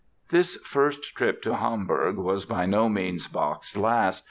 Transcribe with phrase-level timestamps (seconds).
[0.31, 4.19] ]This first trip to Hamburg was by no means Bach's last.